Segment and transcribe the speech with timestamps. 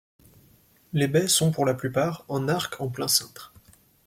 [0.93, 3.53] Les baies sont pour la plupart en arcs en plein-cintre.